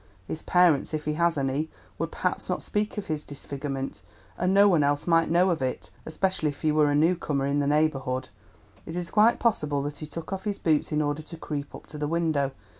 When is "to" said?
11.21-11.37, 11.85-11.99